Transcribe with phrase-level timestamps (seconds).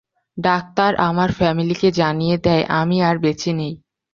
[0.37, 3.73] Doctor আমার ফ্যামিলিকে জানিয়ে দেয়" আমি আর বেঁচে নেই।